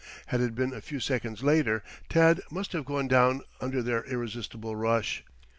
[0.25, 4.75] Had it been a few seconds later Tad must have gone down under their irresistible
[4.75, 5.23] rush.